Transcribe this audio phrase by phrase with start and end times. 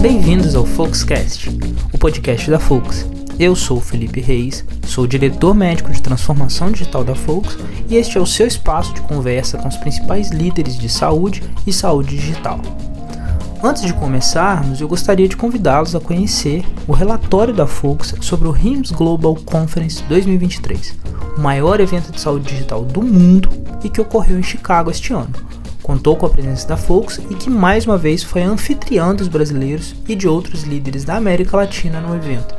[0.00, 1.50] Bem-vindos ao Folkscast,
[1.92, 3.06] o podcast da Folks.
[3.38, 8.16] Eu sou o Felipe Reis, sou diretor médico de transformação digital da Folks e este
[8.16, 12.58] é o seu espaço de conversa com os principais líderes de saúde e saúde digital.
[13.62, 18.52] Antes de começarmos, eu gostaria de convidá-los a conhecer o relatório da Folks sobre o
[18.52, 20.96] RIMS Global Conference 2023,
[21.36, 23.50] o maior evento de saúde digital do mundo
[23.84, 25.49] e que ocorreu em Chicago este ano.
[25.82, 29.94] Contou com a presença da Folks e que mais uma vez foi anfitriã dos brasileiros
[30.08, 32.54] e de outros líderes da América Latina no evento.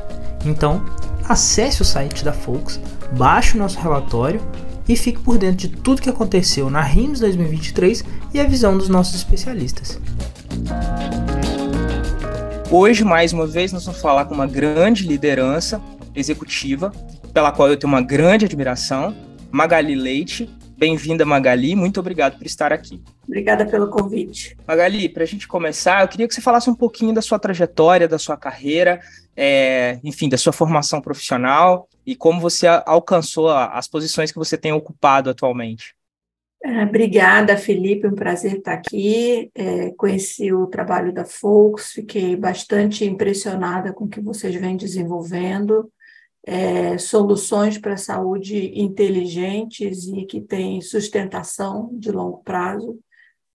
[0.46, 0.84] Então,
[1.28, 2.80] acesse o site da Folks,
[3.14, 4.42] baixe o nosso relatório
[4.88, 8.90] e fique por dentro de tudo que aconteceu na RIMS 2023 e a visão dos
[8.90, 10.00] nossos especialistas.
[12.70, 15.82] Hoje, mais uma vez, nós vamos falar com uma grande liderança
[16.16, 16.92] executiva,
[17.34, 19.14] pela qual eu tenho uma grande admiração,
[19.52, 20.50] Magali Leite.
[20.82, 21.76] Bem-vinda, Magali.
[21.76, 23.04] Muito obrigado por estar aqui.
[23.28, 24.58] Obrigada pelo convite.
[24.68, 28.08] Magali, para a gente começar, eu queria que você falasse um pouquinho da sua trajetória,
[28.08, 29.00] da sua carreira,
[29.38, 34.74] é, enfim, da sua formação profissional e como você alcançou as posições que você tem
[34.74, 35.94] ocupado atualmente.
[36.64, 39.52] É, obrigada, Felipe, um prazer estar aqui.
[39.54, 45.92] É, conheci o trabalho da Folks, fiquei bastante impressionada com o que vocês vêm desenvolvendo.
[46.44, 53.00] É, soluções para saúde inteligentes e que têm sustentação de longo prazo.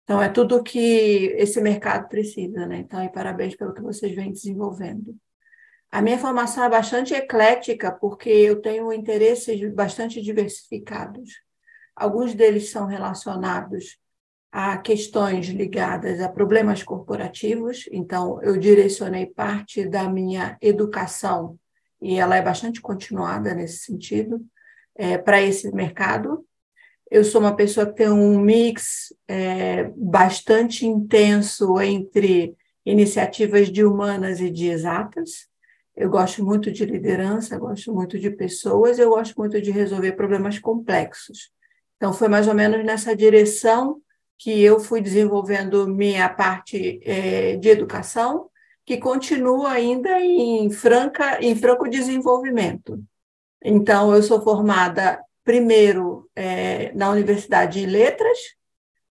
[0.05, 2.79] Então, é tudo que esse mercado precisa, né?
[2.79, 5.17] Então, e parabéns pelo que vocês vêm desenvolvendo.
[5.91, 11.31] A minha formação é bastante eclética, porque eu tenho interesses bastante diversificados.
[11.95, 13.99] Alguns deles são relacionados
[14.53, 21.59] a questões ligadas a problemas corporativos, então eu direcionei parte da minha educação,
[22.01, 24.45] e ela é bastante continuada nesse sentido,
[24.95, 26.45] é, para esse mercado.
[27.11, 34.41] Eu sou uma pessoa que tem um mix é, bastante intenso entre iniciativas de humanas
[34.41, 35.49] e de exatas.
[35.97, 40.59] Eu gosto muito de liderança, gosto muito de pessoas, eu gosto muito de resolver problemas
[40.59, 41.51] complexos.
[41.97, 44.01] Então, foi mais ou menos nessa direção
[44.39, 48.51] que eu fui desenvolvendo minha parte é, de educação,
[48.87, 53.03] que continua ainda em, franca, em franco desenvolvimento.
[53.63, 58.39] Então, eu sou formada primeiro é, na Universidade de Letras,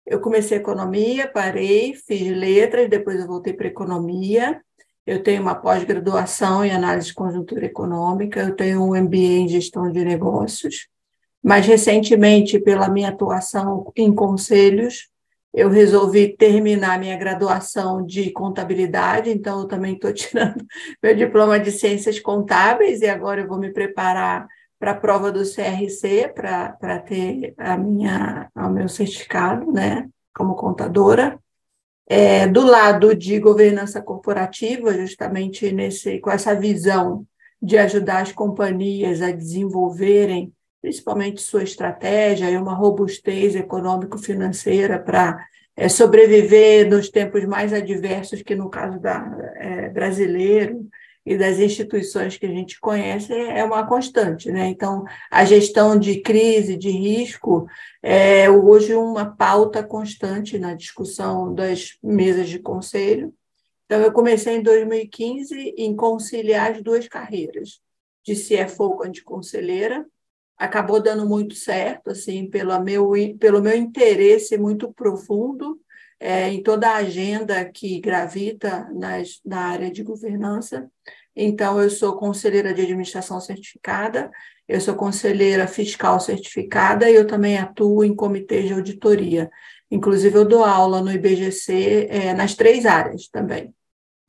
[0.07, 4.61] eu comecei economia, parei, fiz letras, depois eu voltei para economia.
[5.05, 9.91] Eu tenho uma pós-graduação em análise de conjuntura econômica, eu tenho um MBA em gestão
[9.91, 10.87] de negócios.
[11.43, 15.09] Mais recentemente, pela minha atuação em conselhos,
[15.53, 20.63] eu resolvi terminar minha graduação de contabilidade, então eu também estou tirando
[21.01, 24.47] meu diploma de ciências contábeis e agora eu vou me preparar
[24.79, 31.39] para a prova do CRC para ter a minha, o meu certificado, né, como contadora.
[32.09, 37.25] É, do lado de governança corporativa, justamente nesse, com essa visão
[37.61, 40.53] de ajudar as companhias a desenvolverem
[40.87, 48.55] principalmente sua estratégia e uma robustez econômico-financeira para é, sobreviver nos tempos mais adversos, que
[48.55, 50.87] no caso da, é, brasileiro
[51.25, 54.49] e das instituições que a gente conhece é uma constante.
[54.49, 54.69] Né?
[54.69, 57.67] Então, a gestão de crise, de risco,
[58.01, 63.33] é hoje uma pauta constante na discussão das mesas de conselho.
[63.85, 67.81] Então, eu comecei em 2015 em conciliar as duas carreiras,
[68.23, 70.05] de CFO de conselheira,
[70.57, 75.79] acabou dando muito certo, assim, pelo meu, pelo meu interesse muito profundo
[76.19, 80.89] é, em toda a agenda que gravita nas, na área de governança.
[81.35, 84.31] Então, eu sou conselheira de administração certificada,
[84.67, 89.49] eu sou conselheira fiscal certificada e eu também atuo em comitê de auditoria.
[89.89, 93.73] Inclusive, eu dou aula no IBGC é, nas três áreas também.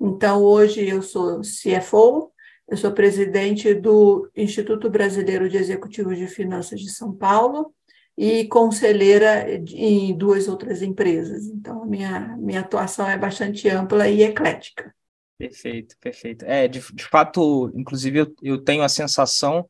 [0.01, 2.31] Então, hoje eu sou CFO,
[2.69, 7.75] eu sou presidente do Instituto Brasileiro de Executivos de Finanças de São Paulo
[8.17, 11.47] e conselheira em duas outras empresas.
[11.47, 14.95] Então, a minha, minha atuação é bastante ampla e eclética.
[15.39, 16.45] Perfeito, perfeito.
[16.45, 19.69] É, de, de fato, inclusive, eu, eu tenho a sensação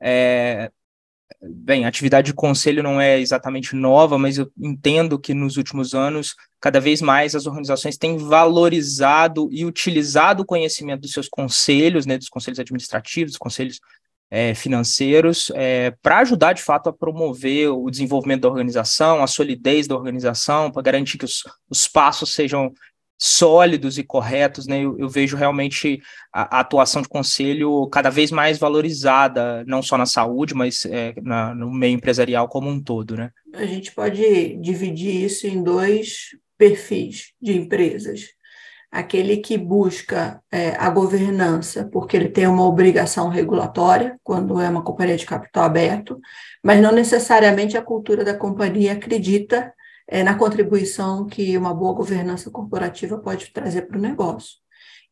[0.00, 0.72] é,
[1.40, 5.94] bem, a atividade de conselho não é exatamente nova, mas eu entendo que nos últimos
[5.94, 12.04] anos, cada vez mais as organizações têm valorizado e utilizado o conhecimento dos seus conselhos,
[12.06, 13.80] né, dos conselhos administrativos, dos conselhos
[14.30, 19.88] é, financeiros, é, para ajudar de fato a promover o desenvolvimento da organização, a solidez
[19.88, 22.72] da organização, para garantir que os, os passos sejam
[23.22, 24.82] sólidos e corretos, né?
[24.82, 26.00] Eu, eu vejo realmente
[26.32, 31.12] a, a, atuação de conselho cada vez mais valorizada, não só na saúde, mas é,
[31.20, 33.30] na, no meio empresarial como um todo, né?
[33.52, 36.30] A gente pode dividir isso em dois
[36.60, 38.38] perfis de empresas.
[38.92, 44.82] aquele que busca é, a governança, porque ele tem uma obrigação regulatória, quando é uma
[44.82, 46.20] companhia de capital aberto,
[46.62, 49.72] mas não necessariamente a cultura da companhia acredita
[50.08, 54.56] é, na contribuição que uma boa governança corporativa pode trazer para o negócio.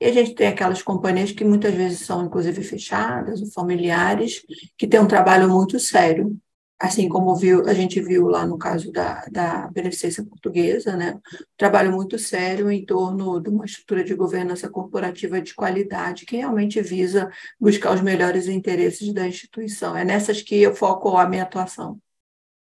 [0.00, 4.42] E a gente tem aquelas companhias que muitas vezes são, inclusive, fechadas, ou familiares,
[4.76, 6.36] que têm um trabalho muito sério
[6.78, 11.18] assim como viu, a gente viu lá no caso da, da Beneficência Portuguesa, né,
[11.56, 16.80] trabalho muito sério em torno de uma estrutura de governança corporativa de qualidade que realmente
[16.80, 17.30] visa
[17.60, 19.96] buscar os melhores interesses da instituição.
[19.96, 22.00] É nessas que eu foco a minha atuação.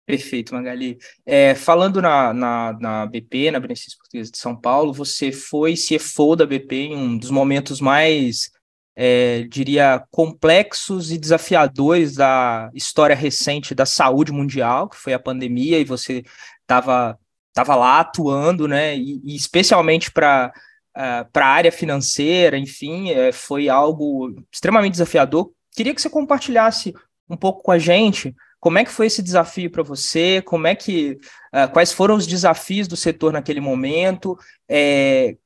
[0.06, 0.98] Perfeito, Magali.
[1.24, 6.36] É, falando na, na, na, BP, na Beneficência Portuguesa de São Paulo, você foi CFO
[6.36, 8.50] da BP em um dos momentos mais
[8.96, 15.78] é, diria, complexos e desafiadores da história recente da saúde mundial, que foi a pandemia,
[15.78, 16.24] e você
[16.62, 17.18] estava
[17.52, 20.52] tava lá atuando, né, e, e especialmente para
[20.96, 25.52] uh, é, a área financeira, enfim, é, foi algo extremamente desafiador.
[25.70, 26.92] Queria que você compartilhasse
[27.30, 30.74] um pouco com a gente como é que foi esse desafio para você, como é
[30.74, 31.18] que,
[31.52, 35.36] uh, quais foram os desafios do setor naquele momento, é,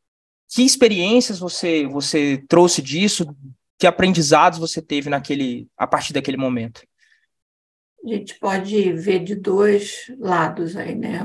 [0.49, 3.27] que experiências você, você trouxe disso?
[3.79, 6.83] Que aprendizados você teve naquele, a partir daquele momento?
[8.05, 11.25] A gente pode ver de dois lados aí, né?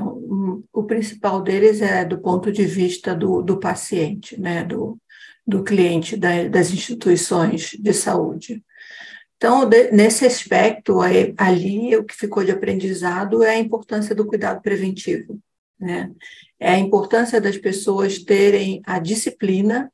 [0.72, 4.64] O, principal deles é do ponto de vista do, do paciente, né?
[4.64, 4.98] Do,
[5.46, 8.62] do cliente da, das instituições de saúde.
[9.36, 14.26] Então, de, nesse aspecto, aí, ali o que ficou de aprendizado é a importância do
[14.26, 15.38] cuidado preventivo,
[15.78, 16.10] né?
[16.58, 19.92] É a importância das pessoas terem a disciplina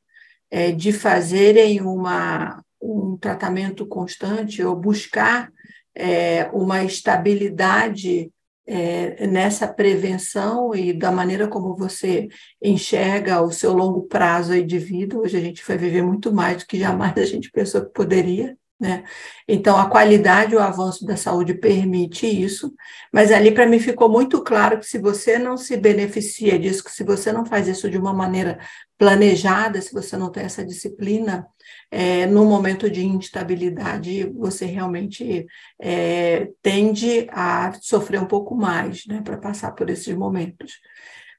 [0.49, 5.51] é, de fazerem uma, um tratamento constante ou buscar
[5.95, 8.31] é, uma estabilidade
[8.65, 12.29] é, nessa prevenção e da maneira como você
[12.61, 15.17] enxerga o seu longo prazo de vida.
[15.17, 18.57] Hoje a gente vai viver muito mais do que jamais a gente pensou que poderia.
[18.81, 19.03] Né?
[19.47, 22.73] Então, a qualidade e o avanço da saúde permite isso,
[23.13, 26.89] mas ali para mim ficou muito claro que se você não se beneficia disso, que
[26.89, 28.57] se você não faz isso de uma maneira
[28.97, 31.45] planejada, se você não tem essa disciplina,
[31.91, 35.45] é, no momento de instabilidade, você realmente
[35.79, 40.79] é, tende a sofrer um pouco mais né, para passar por esses momentos.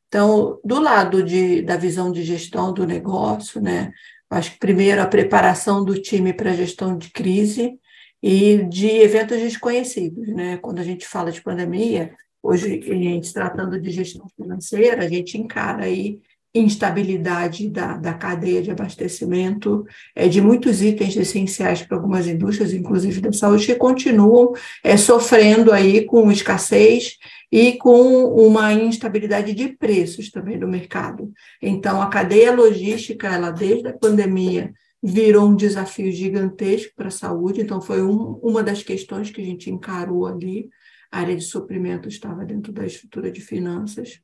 [0.06, 3.90] Então, do lado de, da visão de gestão do negócio, né,
[4.32, 7.78] Acho que primeiro a preparação do time para a gestão de crise
[8.22, 10.56] e de eventos desconhecidos, né?
[10.56, 15.36] Quando a gente fala de pandemia, hoje a gente tratando de gestão financeira, a gente
[15.36, 16.18] encara aí
[16.54, 23.20] instabilidade da, da cadeia de abastecimento é, de muitos itens essenciais para algumas indústrias, inclusive
[23.20, 24.52] da saúde, que continuam
[24.84, 27.16] é, sofrendo aí com escassez
[27.50, 31.32] e com uma instabilidade de preços também no mercado.
[31.60, 34.72] Então, a cadeia logística, ela desde a pandemia,
[35.02, 39.44] virou um desafio gigantesco para a saúde, então foi um, uma das questões que a
[39.44, 40.68] gente encarou ali,
[41.10, 44.20] a área de suprimento estava dentro da estrutura de finanças.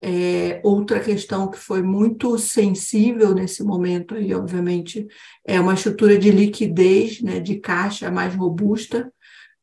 [0.00, 5.06] É, outra questão que foi muito sensível nesse momento aí, obviamente,
[5.44, 9.12] é uma estrutura de liquidez, né, de caixa mais robusta,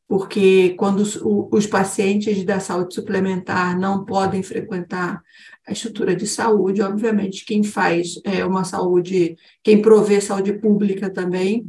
[0.06, 5.22] porque quando os, os pacientes da saúde suplementar não podem frequentar
[5.66, 11.68] a estrutura de saúde, obviamente, quem faz é, uma saúde, quem provê saúde pública também,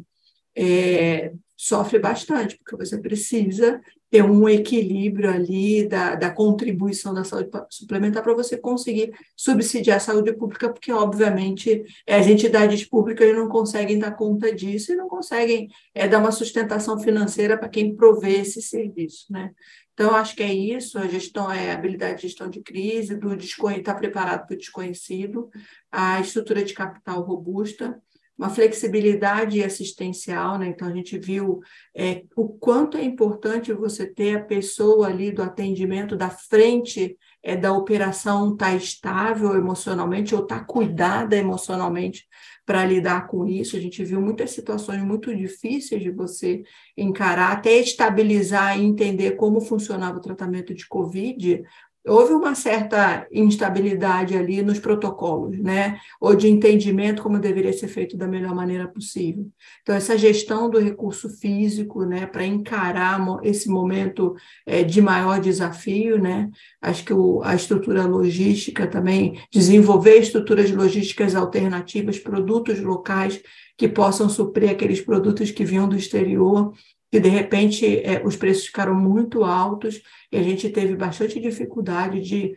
[0.56, 7.50] é, sofre bastante, porque você precisa ter um equilíbrio ali da, da contribuição da saúde
[7.70, 14.00] suplementar para você conseguir subsidiar a saúde pública, porque, obviamente, as entidades públicas não conseguem
[14.00, 18.62] dar conta disso e não conseguem é, dar uma sustentação financeira para quem provê esse
[18.62, 19.52] serviço, né?
[19.94, 23.34] Então, acho que é isso, a gestão é a habilidade de gestão de crise, do
[23.34, 25.50] estar tá preparado para o desconhecido,
[25.92, 28.00] a estrutura de capital robusta,
[28.38, 30.68] uma flexibilidade assistencial, né?
[30.68, 31.60] Então a gente viu
[31.96, 37.56] é, o quanto é importante você ter a pessoa ali do atendimento da frente é,
[37.56, 42.28] da operação tá estável emocionalmente ou tá cuidada emocionalmente
[42.66, 43.78] para lidar com isso.
[43.78, 46.64] A gente viu muitas situações muito difíceis de você
[46.98, 51.64] encarar, até estabilizar e entender como funcionava o tratamento de Covid,
[52.08, 56.00] houve uma certa instabilidade ali nos protocolos, né?
[56.20, 59.48] Ou de entendimento como deveria ser feito da melhor maneira possível.
[59.82, 64.36] Então, essa gestão do recurso físico, né, para encarar esse momento
[64.66, 66.50] é, de maior desafio, né?
[66.82, 73.42] Acho que o, a estrutura logística também, desenvolver estruturas logísticas alternativas, produtos locais
[73.78, 76.74] que possam suprir aqueles produtos que vinham do exterior
[77.12, 82.22] que de repente é, os preços ficaram muito altos e a gente teve bastante dificuldade
[82.22, 82.56] de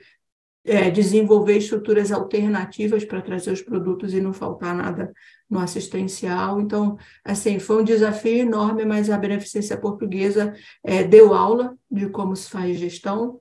[0.64, 5.12] é, desenvolver estruturas alternativas para trazer os produtos e não faltar nada
[5.48, 6.60] no assistencial.
[6.60, 10.52] Então, assim, foi um desafio enorme, mas a Beneficência Portuguesa
[10.84, 13.40] é, deu aula de como se faz gestão,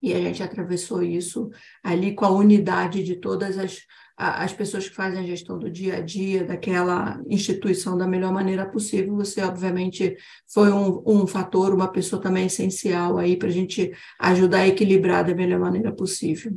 [0.00, 1.48] e a gente atravessou isso
[1.82, 3.80] ali com a unidade de todas as,
[4.16, 8.64] as pessoas que fazem a gestão do dia a dia daquela instituição da melhor maneira
[8.64, 9.14] possível.
[9.16, 10.16] Você, obviamente,
[10.52, 15.24] foi um, um fator, uma pessoa também essencial aí para a gente ajudar a equilibrar
[15.24, 16.56] da melhor maneira possível.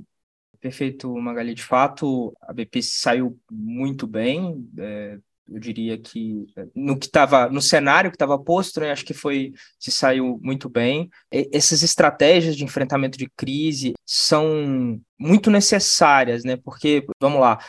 [0.60, 1.54] Perfeito, Magali.
[1.54, 4.68] De fato, a BP saiu muito bem.
[4.78, 5.18] É,
[5.50, 9.14] eu diria que eh, no que estava no cenário que estava posto, né, acho que
[9.14, 11.10] foi se saiu muito bem.
[11.32, 16.58] E, essas estratégias de enfrentamento de crise são muito necessárias, né?
[16.58, 17.60] Porque vamos lá,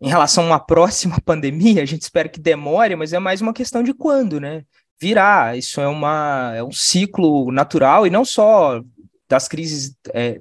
[0.00, 3.52] em relação a uma próxima pandemia, a gente espera que demore, mas é mais uma
[3.52, 4.64] questão de quando, né?
[5.00, 5.56] Virá.
[5.56, 8.82] Isso é uma é um ciclo natural e não só
[9.28, 10.40] das crises é,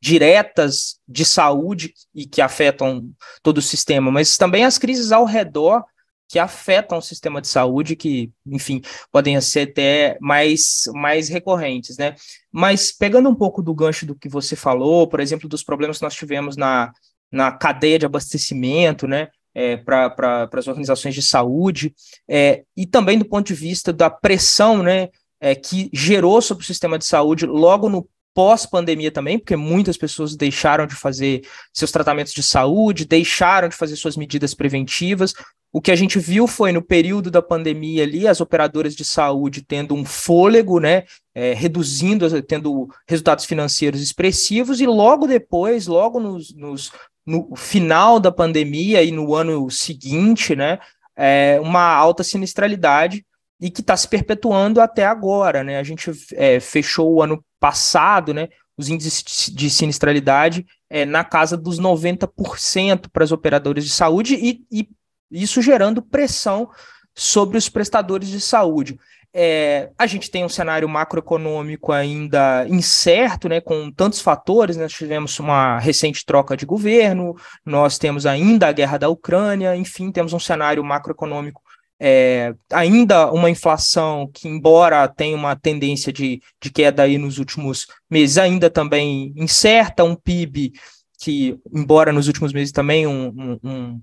[0.00, 3.10] diretas de saúde e que afetam
[3.42, 5.84] todo o sistema, mas também as crises ao redor
[6.30, 8.80] que afetam o sistema de saúde, que, enfim,
[9.10, 12.14] podem ser até mais, mais recorrentes, né?
[12.52, 16.04] Mas pegando um pouco do gancho do que você falou, por exemplo, dos problemas que
[16.04, 16.92] nós tivemos na,
[17.32, 19.28] na cadeia de abastecimento, né?
[19.52, 21.92] É, para pra, as organizações de saúde,
[22.28, 25.08] é, e também do ponto de vista da pressão né,
[25.40, 30.36] é, que gerou sobre o sistema de saúde logo no pós-pandemia também, porque muitas pessoas
[30.36, 35.34] deixaram de fazer seus tratamentos de saúde, deixaram de fazer suas medidas preventivas.
[35.72, 39.62] O que a gente viu foi no período da pandemia ali, as operadoras de saúde
[39.62, 46.52] tendo um fôlego, né, é, reduzindo, tendo resultados financeiros expressivos, e logo depois, logo nos,
[46.56, 46.90] nos,
[47.24, 50.80] no final da pandemia e no ano seguinte, né,
[51.16, 53.24] é, uma alta sinistralidade
[53.60, 55.78] e que está se perpetuando até agora, né?
[55.78, 58.48] A gente é, fechou o ano passado, né?
[58.76, 64.64] Os índices de sinistralidade é, na casa dos 90% para as operadoras de saúde e,
[64.72, 64.88] e,
[65.30, 66.70] isso gerando pressão
[67.14, 68.98] sobre os prestadores de saúde.
[69.32, 74.76] É, a gente tem um cenário macroeconômico ainda incerto, né, com tantos fatores.
[74.76, 79.76] Né, nós tivemos uma recente troca de governo, nós temos ainda a guerra da Ucrânia,
[79.76, 81.62] enfim, temos um cenário macroeconômico
[82.00, 87.86] é, ainda uma inflação que, embora tenha uma tendência de, de queda aí nos últimos
[88.10, 90.72] meses, ainda também incerta, um PIB
[91.20, 94.00] que, embora nos últimos meses também um, um,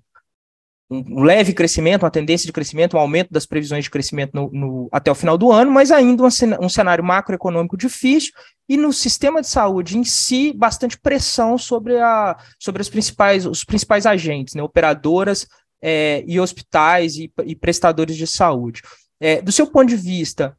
[0.92, 4.90] um, leve crescimento, uma tendência de crescimento, um aumento das previsões de crescimento no, no,
[4.92, 8.32] até o final do ano, mas ainda um, cenário macroeconômico difícil
[8.70, 13.64] e no sistema de saúde em si, bastante pressão sobre, a, sobre as principais, os
[13.64, 15.48] principais agentes, né, operadoras
[15.82, 18.82] é, e hospitais e, e, prestadores de saúde.
[19.20, 20.58] É, do seu ponto de vista,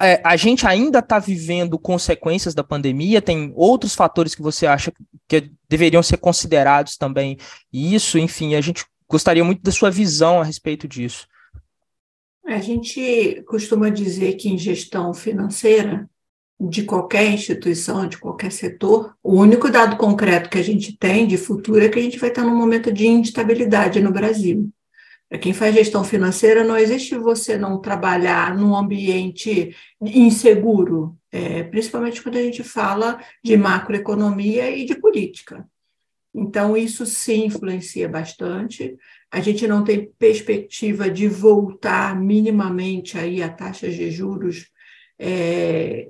[0.00, 3.22] é, a gente ainda está vivendo consequências da pandemia?
[3.22, 4.92] Tem outros fatores que você acha
[5.28, 7.38] que deveriam ser considerados também?
[7.72, 11.26] Isso, enfim, a gente gostaria muito da sua visão a respeito disso.
[12.46, 16.08] A gente costuma dizer que em gestão financeira
[16.68, 21.36] de qualquer instituição, de qualquer setor, o único dado concreto que a gente tem de
[21.36, 24.70] futuro é que a gente vai estar num momento de instabilidade no Brasil.
[25.28, 32.22] Para quem faz gestão financeira, não existe você não trabalhar num ambiente inseguro, é, principalmente
[32.22, 35.66] quando a gente fala de macroeconomia e de política.
[36.34, 38.96] Então, isso sim influencia bastante.
[39.30, 44.68] A gente não tem perspectiva de voltar minimamente aí a taxas de juros
[45.18, 46.08] é,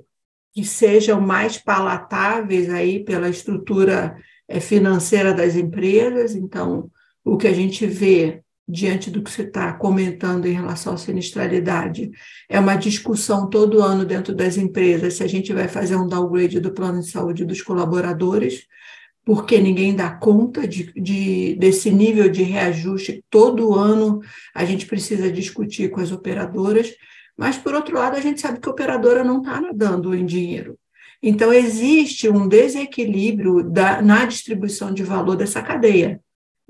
[0.55, 4.15] que sejam mais palatáveis aí pela estrutura
[4.47, 6.33] eh, financeira das empresas.
[6.33, 6.89] Então,
[7.25, 12.09] o que a gente vê diante do que você está comentando em relação à sinistralidade,
[12.49, 16.59] é uma discussão todo ano dentro das empresas se a gente vai fazer um downgrade
[16.59, 18.65] do plano de saúde dos colaboradores,
[19.23, 23.23] porque ninguém dá conta de, de, desse nível de reajuste.
[23.29, 24.21] Todo ano
[24.53, 26.91] a gente precisa discutir com as operadoras,
[27.37, 30.77] mas, por outro lado, a gente sabe que a operadora não está nadando em dinheiro.
[31.21, 36.21] Então, existe um desequilíbrio da, na distribuição de valor dessa cadeia,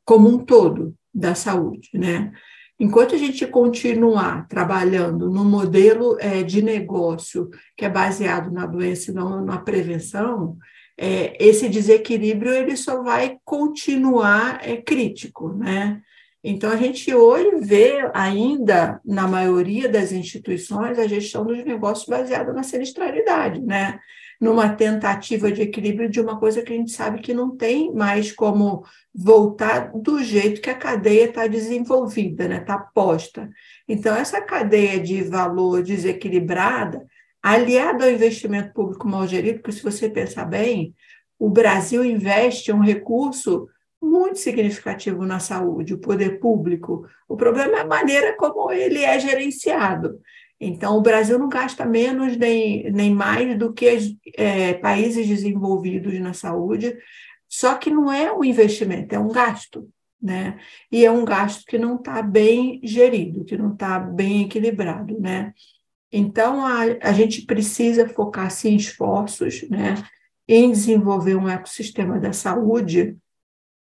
[0.03, 1.89] como um todo, da saúde.
[1.93, 2.31] Né?
[2.79, 9.11] Enquanto a gente continuar trabalhando no modelo é, de negócio que é baseado na doença
[9.11, 10.57] e não na prevenção,
[10.97, 16.01] é, esse desequilíbrio ele só vai continuar é, crítico, né?
[16.47, 22.53] Então, a gente hoje vê ainda, na maioria das instituições, a gestão dos negócios baseada
[22.53, 23.99] na sinistralidade, né?
[24.39, 28.31] numa tentativa de equilíbrio de uma coisa que a gente sabe que não tem mais
[28.31, 32.85] como voltar do jeito que a cadeia está desenvolvida, está né?
[32.93, 33.49] Posta.
[33.87, 37.05] Então, essa cadeia de valor desequilibrada,
[37.41, 40.93] aliada ao investimento público mal gerido, porque se você pensar bem,
[41.39, 43.67] o Brasil investe um recurso
[44.05, 47.07] muito significativo na saúde, o poder público.
[47.27, 50.19] O problema é a maneira como ele é gerenciado.
[50.59, 56.33] Então, o Brasil não gasta menos nem, nem mais do que é, países desenvolvidos na
[56.33, 56.95] saúde,
[57.47, 59.89] só que não é um investimento, é um gasto.
[60.21, 60.57] Né?
[60.91, 65.19] E é um gasto que não está bem gerido, que não está bem equilibrado.
[65.19, 65.53] Né?
[66.11, 69.95] Então, a, a gente precisa focar sim esforços né,
[70.47, 73.17] em desenvolver um ecossistema da saúde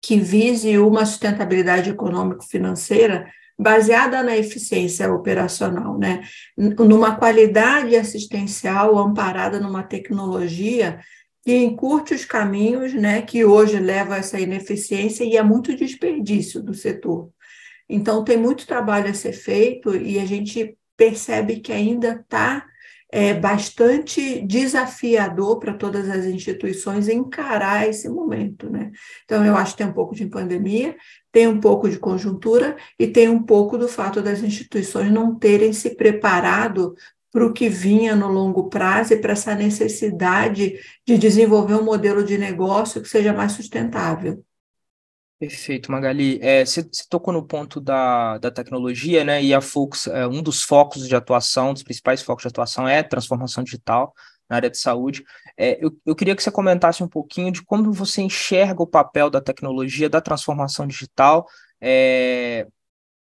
[0.02, 6.22] que vise uma sustentabilidade econômico-financeira baseada na eficiência operacional, né?
[6.56, 11.00] numa qualidade assistencial amparada numa tecnologia
[11.42, 16.60] que encurte os caminhos, né, que hoje leva a essa ineficiência e é muito desperdício
[16.60, 17.30] do setor.
[17.88, 22.66] Então, tem muito trabalho a ser feito e a gente percebe que ainda está
[23.16, 28.68] é, bastante desafiador para todas as instituições encarar esse momento.
[28.68, 28.92] Né?
[29.24, 30.94] Então, eu acho que tem um pouco de pandemia,
[31.32, 35.72] tem um pouco de conjuntura e tem um pouco do fato das instituições não terem
[35.72, 36.94] se preparado
[37.32, 42.22] para o que vinha no longo prazo e para essa necessidade de desenvolver um modelo
[42.22, 44.44] de negócio que seja mais sustentável.
[45.38, 46.38] Perfeito, Magali.
[46.40, 49.42] É, você, você, tocou no ponto da, da tecnologia, né?
[49.42, 53.02] E a Focus, é, um dos focos de atuação, dos principais focos de atuação é
[53.02, 54.14] transformação digital
[54.48, 55.24] na área de saúde.
[55.58, 59.28] É, eu, eu queria que você comentasse um pouquinho de como você enxerga o papel
[59.28, 61.46] da tecnologia, da transformação digital,
[61.82, 62.66] é,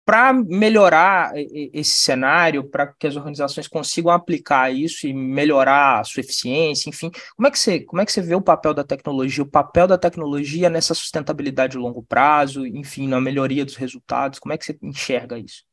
[0.06, 6.22] para melhorar esse cenário, para que as organizações consigam aplicar isso e melhorar a sua
[6.22, 9.44] eficiência, enfim, como é que você, como é que você vê o papel da tecnologia,
[9.44, 14.54] o papel da tecnologia nessa sustentabilidade de longo prazo, enfim, na melhoria dos resultados, como
[14.54, 15.64] é que você enxerga isso?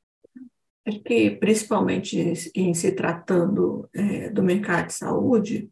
[0.87, 5.69] Acho que, principalmente em se tratando é, do mercado de saúde,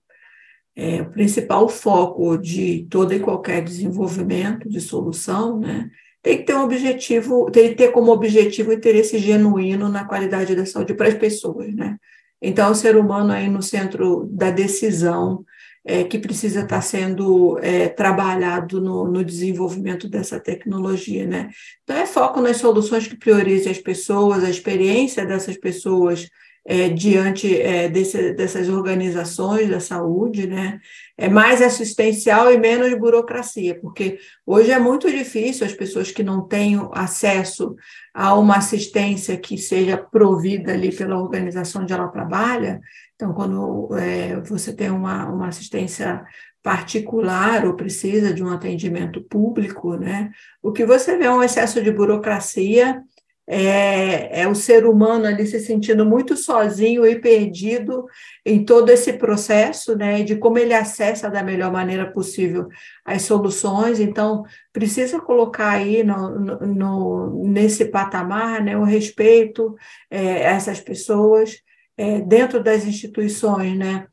[0.76, 5.90] é, o principal foco de todo e qualquer desenvolvimento de solução, né,
[6.28, 10.66] tem que ter um objetivo, tem que ter como objetivo interesse genuíno na qualidade da
[10.66, 11.96] saúde para as pessoas, né?
[12.40, 15.42] Então, o ser humano aí no centro da decisão
[15.82, 21.48] é, que precisa estar sendo é, trabalhado no, no, desenvolvimento dessa tecnologia, né?
[21.82, 26.28] Então, é foco nas soluções que priorizem as pessoas, a experiência dessas pessoas
[26.70, 30.78] é, diante é, desse, dessas organizações da saúde, né?
[31.16, 36.46] É mais assistencial e menos burocracia, porque hoje é muito difícil as pessoas que não
[36.46, 37.74] têm acesso
[38.12, 42.80] a uma assistência que seja provida ali pela organização onde ela trabalha.
[43.14, 46.22] Então, quando é, você tem uma, uma assistência
[46.62, 50.30] particular ou precisa de um atendimento público, né?
[50.62, 53.02] O que você vê é um excesso de burocracia
[53.50, 58.04] é, é, o ser humano ali se sentindo muito sozinho e perdido
[58.44, 62.68] em todo esse processo, né, de como ele acessa da melhor maneira possível
[63.02, 64.00] as soluções.
[64.00, 69.74] Então, precisa colocar aí no, no, nesse patamar, né, o respeito
[70.10, 71.56] é, a essas pessoas
[71.96, 74.06] é, dentro das instituições, né,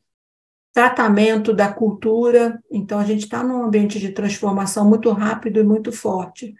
[0.72, 2.58] tratamento da cultura.
[2.70, 6.54] Então, a gente está num ambiente de transformação muito rápido e muito forte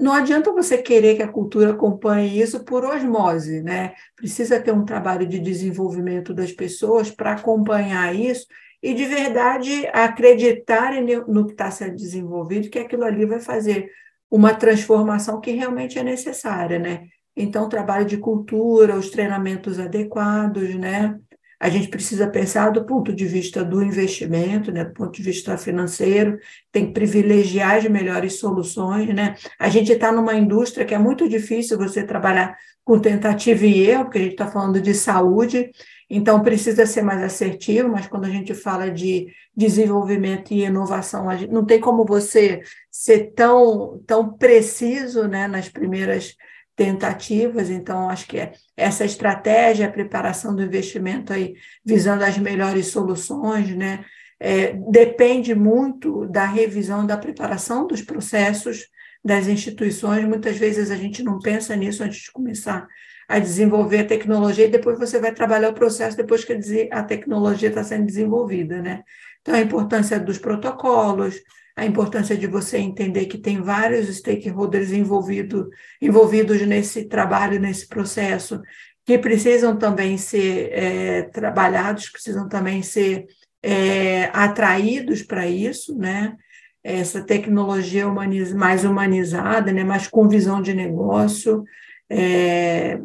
[0.00, 3.94] não adianta você querer que a cultura acompanhe isso por osmose, né?
[4.14, 8.46] Precisa ter um trabalho de desenvolvimento das pessoas para acompanhar isso
[8.82, 13.90] e de verdade acreditarem no que está sendo desenvolvido, que aquilo ali vai fazer
[14.30, 17.06] uma transformação que realmente é necessária, né?
[17.34, 21.18] Então, trabalho de cultura, os treinamentos adequados, né?
[21.58, 25.56] A gente precisa pensar do ponto de vista do investimento, né, do ponto de vista
[25.56, 26.38] financeiro,
[26.70, 29.14] tem que privilegiar as melhores soluções.
[29.14, 29.34] Né?
[29.58, 34.04] A gente está numa indústria que é muito difícil você trabalhar com tentativa e erro,
[34.04, 35.70] porque a gente está falando de saúde,
[36.08, 41.64] então precisa ser mais assertivo, mas quando a gente fala de desenvolvimento e inovação, não
[41.64, 46.36] tem como você ser tão, tão preciso né, nas primeiras
[46.76, 52.88] tentativas, então acho que é essa estratégia, a preparação do investimento aí, visando as melhores
[52.88, 54.04] soluções, né?
[54.38, 58.86] É, depende muito da revisão, da preparação dos processos
[59.24, 60.28] das instituições.
[60.28, 62.86] Muitas vezes a gente não pensa nisso antes de começar
[63.26, 66.52] a desenvolver a tecnologia e depois você vai trabalhar o processo depois que
[66.92, 69.02] a tecnologia está sendo desenvolvida, né?
[69.40, 71.36] Então, a importância dos protocolos,
[71.76, 75.68] a importância de você entender que tem vários stakeholders envolvido,
[76.00, 78.62] envolvidos nesse trabalho, nesse processo,
[79.04, 83.26] que precisam também ser é, trabalhados, precisam também ser
[83.62, 86.34] é, atraídos para isso, né?
[86.82, 89.84] Essa tecnologia humaniz mais humanizada, né?
[89.84, 91.64] mais com visão de negócio,
[92.08, 93.00] é,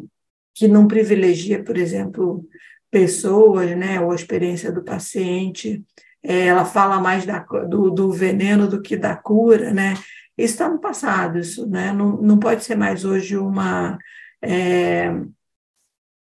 [0.54, 2.46] que não privilegia, por exemplo,
[2.90, 4.00] pessoas, né?
[4.00, 5.82] ou a experiência do paciente,
[6.22, 9.94] é, ela fala mais da, do, do veneno do que da cura, né?
[10.36, 11.92] Isso está no passado, isso né?
[11.92, 13.98] não, não pode ser mais hoje uma,
[14.42, 15.12] é,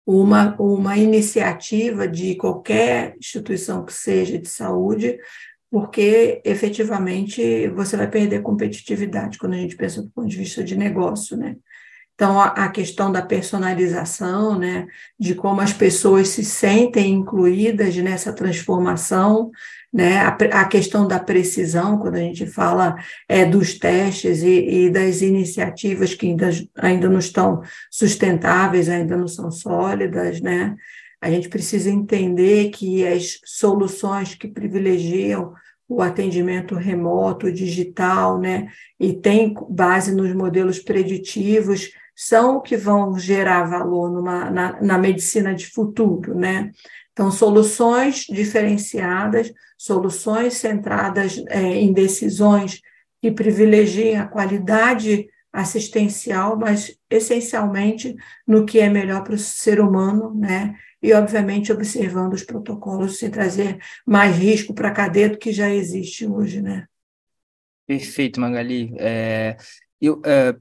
[0.05, 5.19] uma, uma iniciativa de qualquer instituição que seja de saúde,
[5.69, 10.77] porque efetivamente você vai perder competitividade quando a gente pensa do ponto de vista de
[10.77, 11.57] negócio, né?
[12.15, 14.87] Então, a, a, questão da personalização, né,
[15.19, 19.51] de como as pessoas se sentem incluídas nessa transformação,
[19.93, 20.29] né, a,
[20.61, 22.95] a questão da precisão, quando a gente fala
[23.27, 29.27] é, dos testes e, e, das iniciativas que ainda, ainda não estão sustentáveis, ainda não
[29.27, 30.75] são sólidas, né,
[31.21, 35.53] a gente precisa entender que as soluções que privilegiam
[35.89, 38.67] o atendimento remoto, digital, né,
[38.99, 44.97] e tem base nos modelos preditivos, são o que vão gerar valor numa, na, na
[44.97, 46.71] medicina de futuro, né?
[47.17, 52.79] Então, soluções diferenciadas, soluções centradas é, em decisões
[53.19, 60.31] que privilegiem a qualidade assistencial, mas essencialmente no que é melhor para o ser humano,
[60.35, 60.75] né?
[61.01, 65.71] E, obviamente, observando os protocolos sem trazer mais risco para a cadeia do que já
[65.71, 66.85] existe hoje, né?
[67.87, 68.93] Perfeito, Magali.
[68.99, 69.57] É,
[69.99, 70.55] eu, é,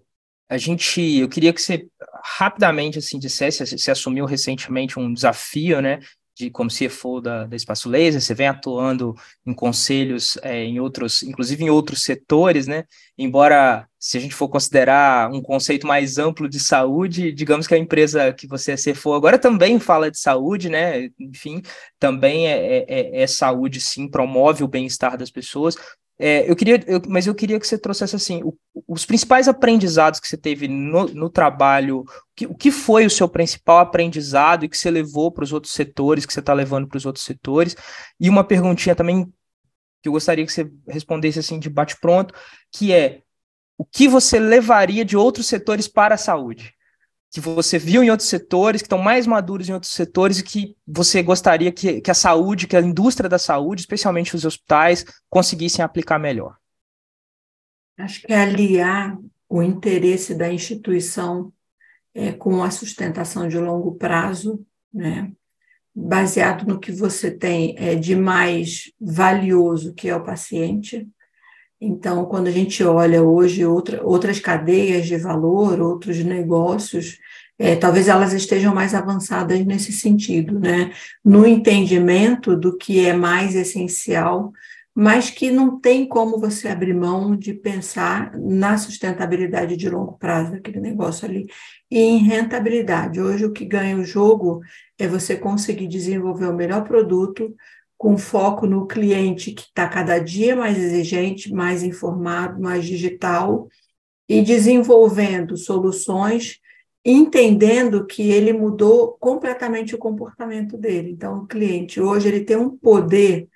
[0.49, 1.87] a gente, eu queria que você
[2.25, 6.01] rapidamente assim dissesse, você assumiu recentemente um desafio, né,
[6.37, 9.15] de como CFO da, da Espaço Laser, você vem atuando
[9.47, 12.85] em conselhos é, em outros, inclusive em outros setores, né?
[13.17, 17.79] Embora, se a gente for considerar um conceito mais amplo de saúde, digamos que a
[17.79, 21.09] empresa que você é CFO agora também fala de saúde, né?
[21.19, 21.63] Enfim,
[21.99, 25.75] também é, é, é saúde, sim, promove o bem-estar das pessoas.
[26.19, 28.57] É, eu queria, eu, mas eu queria que você trouxesse assim o,
[28.89, 32.05] os principais aprendizados que você teve no, no trabalho.
[32.35, 35.75] Que, o que foi o seu principal aprendizado e que você levou para os outros
[35.75, 37.77] setores, que você está levando para os outros setores?
[38.19, 39.25] E uma perguntinha também
[40.03, 42.35] que eu gostaria que você respondesse assim de bate pronto,
[42.73, 43.23] que é
[43.79, 46.76] o que você levaria de outros setores para a saúde?
[47.37, 50.75] Que você viu em outros setores, que estão mais maduros em outros setores e que
[50.87, 55.85] você gostaria que, que a saúde, que a indústria da saúde, especialmente os hospitais, conseguissem
[55.85, 56.57] aplicar melhor?
[57.99, 59.19] Acho que é aliar
[59.51, 61.53] o interesse da instituição
[62.15, 65.31] é, com a sustentação de longo prazo, né?
[65.95, 71.07] baseado no que você tem é, de mais valioso, que é o paciente.
[71.81, 77.19] Então, quando a gente olha hoje outra, outras cadeias de valor, outros negócios,
[77.59, 80.93] é, talvez elas estejam mais avançadas nesse sentido, né?
[81.25, 84.53] No entendimento do que é mais essencial,
[84.95, 90.53] mas que não tem como você abrir mão de pensar na sustentabilidade de longo prazo
[90.53, 91.47] daquele negócio ali
[91.91, 93.21] e em rentabilidade.
[93.21, 94.63] Hoje, o que ganha o jogo
[94.99, 97.55] é você conseguir desenvolver o melhor produto
[97.97, 103.69] com foco no cliente que está cada dia mais exigente, mais informado, mais digital
[104.29, 106.61] e desenvolvendo soluções
[107.09, 111.13] entendendo que ele mudou completamente o comportamento dele.
[111.13, 113.49] Então, o cliente hoje ele tem um poder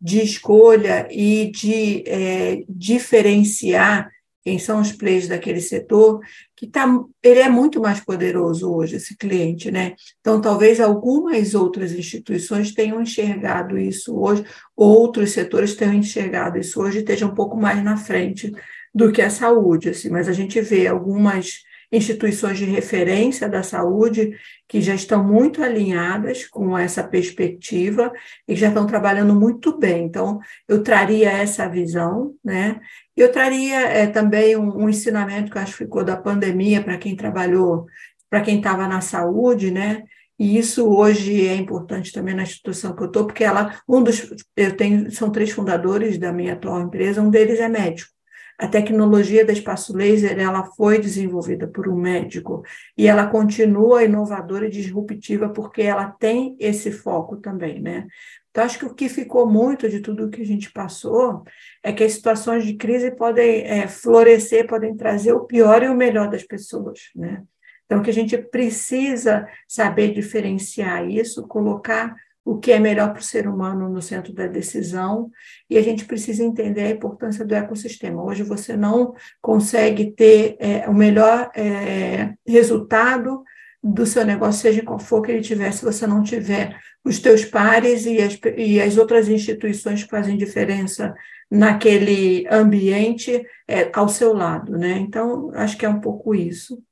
[0.00, 4.10] de escolha e de é, diferenciar
[4.44, 6.20] quem são os players daquele setor,
[6.54, 6.86] que tá,
[7.22, 9.94] ele é muito mais poderoso hoje, esse cliente, né?
[10.20, 14.44] Então, talvez algumas outras instituições tenham enxergado isso hoje,
[14.76, 18.52] outros setores tenham enxergado isso hoje e estejam um pouco mais na frente
[18.94, 21.62] do que a saúde, assim, mas a gente vê algumas
[21.94, 24.36] instituições de referência da saúde
[24.68, 28.12] que já estão muito alinhadas com essa perspectiva
[28.48, 30.04] e já estão trabalhando muito bem.
[30.04, 32.80] Então, eu traria essa visão, né?
[33.16, 37.14] Eu traria é, também um, um, ensinamento que acho que ficou da pandemia para quem
[37.14, 37.86] trabalhou,
[38.28, 40.02] para quem estava na saúde, né?
[40.38, 44.28] E isso hoje é importante também na instituição que eu estou, porque ela, um dos,
[44.56, 48.13] eu tenho, são três fundadores da minha atual empresa, um deles é médico.
[48.58, 52.62] A tecnologia da espaço laser ela foi desenvolvida por um médico
[52.96, 58.06] e ela continua inovadora e disruptiva porque ela tem esse foco também, né?
[58.50, 61.42] Então, acho que o que ficou muito de tudo que a gente passou
[61.82, 65.96] é que as situações de crise podem é, florescer, podem trazer o pior e o
[65.96, 67.42] melhor das pessoas, né?
[67.84, 73.24] Então, que a gente precisa saber diferenciar isso, colocar o que é melhor para o
[73.24, 75.30] ser humano no centro da decisão,
[75.68, 78.22] e a gente precisa entender a importância do ecossistema.
[78.22, 83.42] Hoje você não consegue ter é, o melhor é, resultado
[83.82, 87.44] do seu negócio, seja qual for que ele tiver, se você não tiver os teus
[87.44, 91.14] pares e as, e as outras instituições que fazem diferença
[91.50, 94.98] naquele ambiente é, ao seu lado, né?
[94.98, 96.82] Então, acho que é um pouco isso.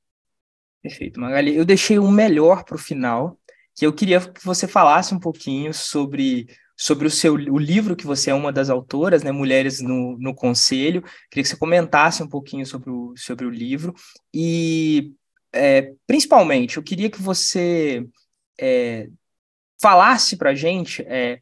[0.83, 1.55] Perfeito, Magali.
[1.55, 3.39] Eu deixei o melhor para o final,
[3.75, 8.05] que eu queria que você falasse um pouquinho sobre sobre o seu o livro que
[8.05, 11.01] você é uma das autoras, né, Mulheres no, no Conselho.
[11.29, 13.93] Queria que você comentasse um pouquinho sobre o, sobre o livro
[14.33, 15.13] e
[15.53, 18.05] é, principalmente eu queria que você
[18.59, 19.07] é,
[19.81, 21.39] falasse para gente é,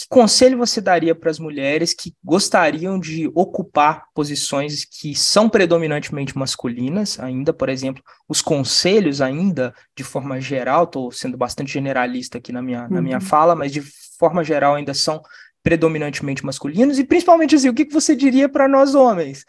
[0.00, 6.36] que conselho você daria para as mulheres que gostariam de ocupar posições que são predominantemente
[6.38, 12.50] masculinas, ainda, por exemplo, os conselhos ainda, de forma geral, estou sendo bastante generalista aqui
[12.50, 12.90] na minha, uhum.
[12.90, 13.24] na minha uhum.
[13.24, 13.82] fala, mas de
[14.18, 15.20] forma geral ainda são
[15.62, 19.44] predominantemente masculinos, e principalmente assim, o que, que você diria para nós homens?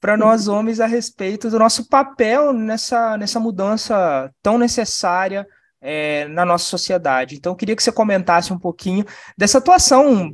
[0.00, 5.46] Para nós homens a respeito do nosso papel nessa, nessa mudança tão necessária
[5.84, 7.36] é, na nossa sociedade.
[7.36, 9.04] Então, eu queria que você comentasse um pouquinho
[9.36, 10.32] dessa atuação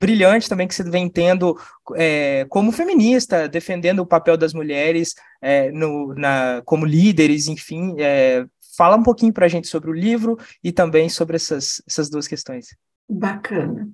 [0.00, 1.56] brilhante também que você vem tendo
[1.94, 7.94] é, como feminista, defendendo o papel das mulheres é, no, na, como líderes, enfim.
[7.98, 8.44] É,
[8.76, 12.26] fala um pouquinho para a gente sobre o livro e também sobre essas, essas duas
[12.26, 12.76] questões.
[13.08, 13.88] Bacana.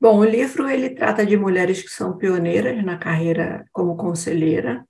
[0.00, 4.84] Bom, o livro ele trata de mulheres que são pioneiras na carreira como conselheira.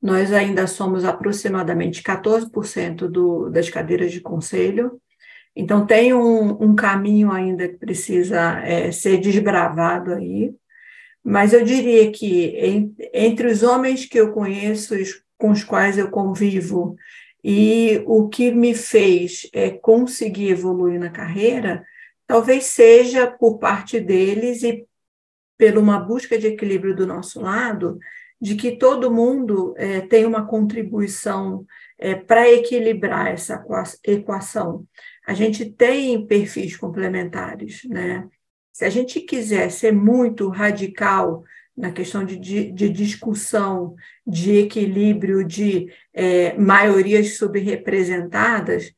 [0.00, 5.00] Nós ainda somos aproximadamente 14% do, das cadeiras de conselho,
[5.56, 10.52] então, tem um, um caminho ainda que precisa é, ser desbravado aí,
[11.22, 14.94] mas eu diria que em, entre os homens que eu conheço,
[15.38, 16.96] com os quais eu convivo,
[17.42, 21.84] e o que me fez é, conseguir evoluir na carreira,
[22.26, 24.86] talvez seja por parte deles e
[25.56, 27.98] pela uma busca de equilíbrio do nosso lado,
[28.40, 31.64] de que todo mundo é, tem uma contribuição
[31.98, 33.64] é, para equilibrar essa
[34.04, 34.84] equação
[35.26, 38.28] a gente tem perfis complementares, né?
[38.72, 41.44] Se a gente quiser ser muito radical
[41.76, 43.94] na questão de, de, de discussão,
[44.26, 48.92] de equilíbrio, de é, maiorias subrepresentadas,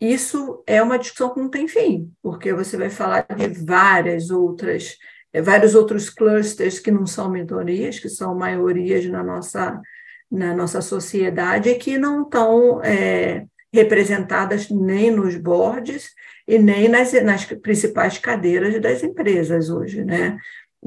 [0.00, 4.96] isso é uma discussão que não tem fim, porque você vai falar de várias outras,
[5.32, 9.80] é, vários outros clusters que não são minorias, que são maiorias na nossa,
[10.30, 16.10] na nossa sociedade e que não estão é, representadas nem nos boards
[16.48, 20.38] e nem nas, nas principais cadeiras das empresas hoje, né?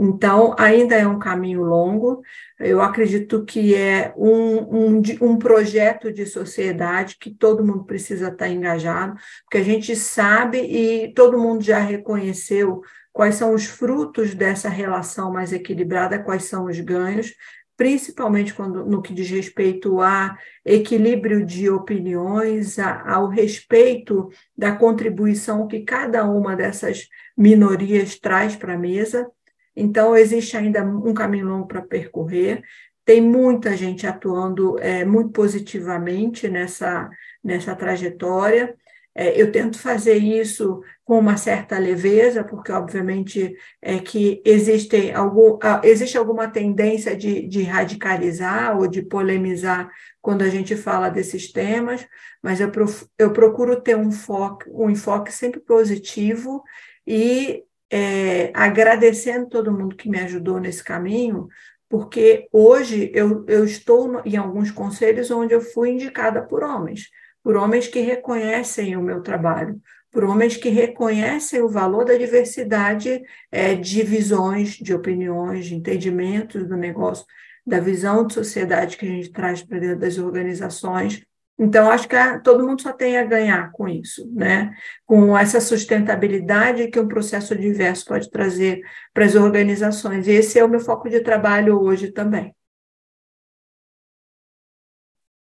[0.01, 2.21] Então, ainda é um caminho longo.
[2.57, 8.47] Eu acredito que é um, um, um, projeto de sociedade que todo mundo precisa estar
[8.47, 14.69] engajado, porque a gente sabe e todo mundo já reconheceu quais são os frutos dessa
[14.69, 17.33] relação mais equilibrada, quais são os ganhos,
[17.79, 25.65] principalmente quando, no que diz respeito a equilíbrio de opiniões, a, ao respeito da contribuição
[25.65, 29.31] que cada uma dessas minorias traz para a mesa.
[29.73, 32.61] Então, existe ainda um caminho longo para percorrer.
[33.05, 37.09] Tem muita gente atuando é, muito positivamente nessa,
[37.41, 38.75] nessa trajetória.
[39.21, 45.59] É, eu tento fazer isso com uma certa leveza, porque, obviamente, é que existe, algum,
[45.83, 52.07] existe alguma tendência de, de radicalizar ou de polemizar quando a gente fala desses temas,
[52.41, 52.71] mas eu,
[53.17, 56.63] eu procuro ter um, foco, um enfoque sempre positivo
[57.05, 61.49] e é, agradecendo todo mundo que me ajudou nesse caminho,
[61.89, 67.09] porque hoje eu, eu estou em alguns conselhos onde eu fui indicada por homens
[67.43, 69.79] por homens que reconhecem o meu trabalho,
[70.11, 73.21] por homens que reconhecem o valor da diversidade
[73.51, 77.25] é, de visões, de opiniões, de entendimentos do negócio,
[77.65, 81.23] da visão de sociedade que a gente traz para dentro das organizações.
[81.57, 84.73] Então, acho que a, todo mundo só tem a ganhar com isso, né?
[85.05, 88.81] com essa sustentabilidade que um processo diverso pode trazer
[89.13, 90.27] para as organizações.
[90.27, 92.55] E esse é o meu foco de trabalho hoje também.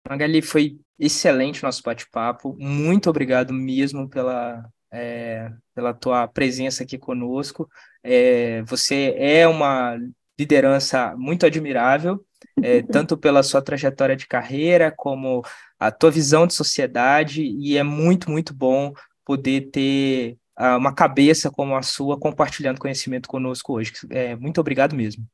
[0.10, 2.56] Magali, foi excelente nosso bate-papo.
[2.60, 7.70] Muito obrigado mesmo pela, é, pela tua presença aqui conosco.
[8.04, 9.98] É, você é uma
[10.39, 12.24] liderança muito admirável,
[12.62, 15.43] é, tanto pela sua trajetória de carreira, como
[15.80, 18.93] a tua visão de sociedade, e é muito, muito bom
[19.26, 23.91] poder ter uh, uma cabeça como a sua compartilhando conhecimento conosco hoje.
[24.10, 25.26] É, muito obrigado mesmo.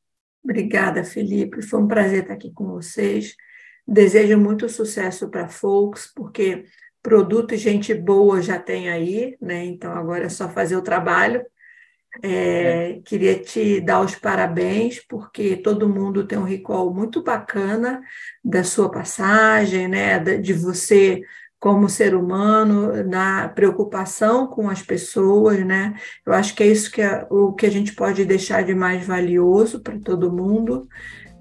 [0.43, 1.61] Obrigada, Felipe.
[1.61, 3.35] Foi um prazer estar aqui com vocês.
[3.87, 6.65] Desejo muito sucesso para Folks, porque
[7.01, 9.65] produto e gente boa já tem aí, né?
[9.65, 11.45] Então agora é só fazer o trabalho.
[12.21, 12.29] É,
[12.91, 13.01] é.
[13.03, 18.01] Queria te dar os parabéns, porque todo mundo tem um recall muito bacana
[18.43, 20.19] da sua passagem, né?
[20.19, 21.21] De você
[21.59, 25.93] como ser humano, na preocupação com as pessoas, né?
[26.25, 29.05] Eu acho que é isso que é, o que a gente pode deixar de mais
[29.05, 30.89] valioso para todo mundo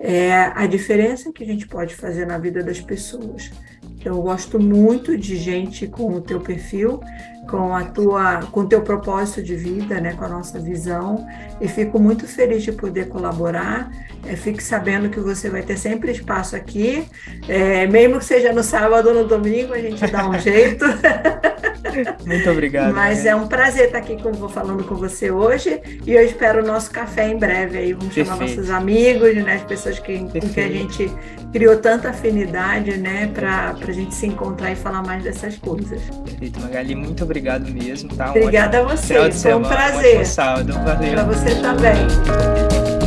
[0.05, 3.53] é a diferença que a gente pode fazer na vida das pessoas.
[3.97, 7.01] Então, eu gosto muito de gente com o teu perfil,
[7.49, 11.25] com a tua, com o teu propósito de vida, né, com a nossa visão,
[11.61, 13.93] e fico muito feliz de poder colaborar.
[14.27, 17.05] É, fique sabendo que você vai ter sempre espaço aqui,
[17.49, 20.85] é, mesmo que seja no sábado ou no domingo, a gente dá um jeito.
[22.25, 22.95] Muito obrigado.
[22.95, 26.67] Mas é um prazer estar aqui com, falando com você hoje e eu espero o
[26.67, 27.93] nosso café em breve aí.
[27.93, 28.39] Vamos Perfeito.
[28.39, 31.11] chamar nossos amigos, né, as pessoas que, com que a gente
[31.53, 36.01] criou tanta afinidade, né, para a gente se encontrar e falar mais dessas coisas.
[36.25, 38.15] Perfeito, Magali, muito obrigado mesmo.
[38.15, 38.31] Tá?
[38.31, 40.21] Obrigada a você, foi um prazer.
[40.21, 41.13] Um sábado, valeu.
[41.13, 43.02] Para você também.